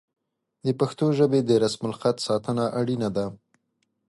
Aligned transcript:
د 0.65 0.67
پښتو 0.79 1.05
ژبې 1.17 1.39
د 1.45 1.51
رسم 1.63 1.83
الخط 1.89 2.17
ساتنه 2.27 2.65
اړینه 2.79 3.09
ده. 3.15 3.25